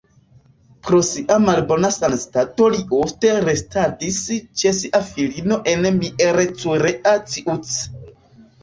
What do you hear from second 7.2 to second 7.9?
Ciuc.